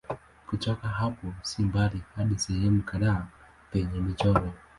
Kutoka 0.47 0.87
hapo 0.87 1.33
si 1.41 1.61
mbali 1.63 2.01
hadi 2.15 2.39
sehemu 2.39 2.83
kadhaa 2.83 3.27
penye 3.71 3.99
michoro. 4.01 4.53